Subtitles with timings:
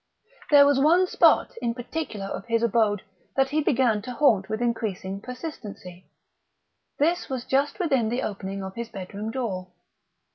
[0.49, 3.03] There was one spot in particular of his abode
[3.35, 6.07] that he began to haunt with increasing persistency.
[6.97, 9.67] This was just within the opening of his bedroom door.